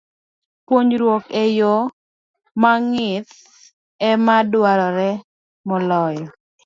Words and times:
Puonjruok 0.65 1.23
e 1.43 1.45
yo 1.59 1.75
mong'ith 2.61 3.31
ema 4.09 4.35
dwarore 4.51 5.11
moloyo. 5.67 6.25